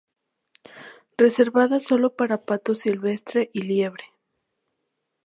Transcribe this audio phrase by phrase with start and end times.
[1.15, 4.05] Reservada solo para pato silvestre y liebre.